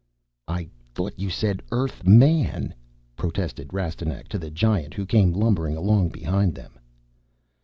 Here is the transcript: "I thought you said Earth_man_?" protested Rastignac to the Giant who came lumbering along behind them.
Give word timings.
"I 0.47 0.67
thought 0.95 1.19
you 1.19 1.29
said 1.29 1.61
Earth_man_?" 1.71 2.71
protested 3.15 3.71
Rastignac 3.71 4.29
to 4.29 4.39
the 4.39 4.49
Giant 4.49 4.95
who 4.95 5.05
came 5.05 5.31
lumbering 5.31 5.77
along 5.77 6.09
behind 6.09 6.55
them. 6.55 6.79